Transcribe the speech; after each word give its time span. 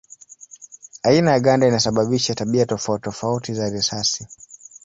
Aina 1.03 1.31
ya 1.31 1.39
ganda 1.39 1.67
inasababisha 1.67 2.35
tabia 2.35 2.65
tofauti 2.65 3.01
tofauti 3.03 3.53
za 3.53 3.69
risasi. 3.69 4.27